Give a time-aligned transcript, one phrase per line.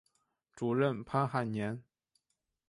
[0.55, 1.83] 主任潘汉年。